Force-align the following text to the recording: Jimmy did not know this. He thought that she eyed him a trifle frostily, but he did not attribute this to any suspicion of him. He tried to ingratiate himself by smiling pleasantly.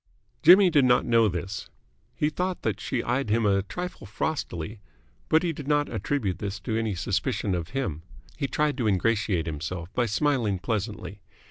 Jimmy 0.41 0.71
did 0.71 0.83
not 0.83 1.05
know 1.05 1.27
this. 1.27 1.69
He 2.15 2.31
thought 2.31 2.63
that 2.63 2.79
she 2.79 3.03
eyed 3.03 3.29
him 3.29 3.45
a 3.45 3.61
trifle 3.61 4.07
frostily, 4.07 4.79
but 5.29 5.43
he 5.43 5.53
did 5.53 5.67
not 5.67 5.89
attribute 5.93 6.39
this 6.39 6.59
to 6.61 6.75
any 6.75 6.95
suspicion 6.95 7.53
of 7.53 7.69
him. 7.77 8.01
He 8.35 8.47
tried 8.47 8.79
to 8.79 8.87
ingratiate 8.87 9.45
himself 9.45 9.93
by 9.93 10.07
smiling 10.07 10.57
pleasantly. 10.57 11.21